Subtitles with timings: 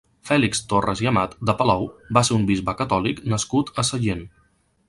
[0.27, 1.85] Fèlix Torres i Amat de Palou
[2.19, 4.29] va ser un bisbe catòlic nascut a Sallent.